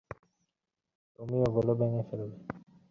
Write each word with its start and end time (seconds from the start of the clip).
তুমি 1.19 1.37
ওগুলো 1.47 1.71
ভেঙ্গে 1.79 2.03
ফেলবে। 2.09 2.37